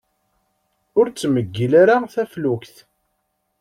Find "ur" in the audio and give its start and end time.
0.99-1.05